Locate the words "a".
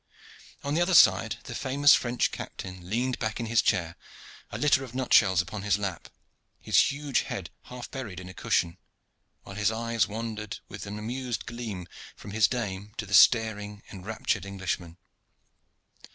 4.49-4.57, 8.27-8.33